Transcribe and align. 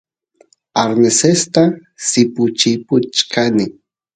arnesesta 0.81 1.63
sipuchichkani 2.07 3.65